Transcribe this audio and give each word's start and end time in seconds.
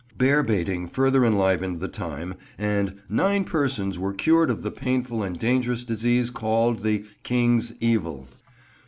Bear 0.17 0.41
baiting 0.41 0.87
further 0.87 1.23
enlivened 1.23 1.79
the 1.79 1.87
time, 1.87 2.33
and 2.57 3.01
"nyne 3.07 3.43
persons 3.43 3.99
were 3.99 4.13
cured 4.15 4.49
of 4.49 4.63
the 4.63 4.71
peynful 4.71 5.21
and 5.21 5.37
daungerous 5.39 5.85
deseaz 5.85 6.31
called 6.33 6.79
the 6.81 7.05
King's 7.21 7.73
Evil." 7.79 8.27